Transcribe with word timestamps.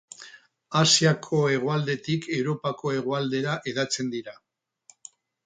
Asiako 0.79 1.41
hegoaldetik 1.55 2.25
Europako 2.39 2.95
hegoaldera 2.95 3.59
hedatzen 3.73 4.11
dira. 4.17 4.35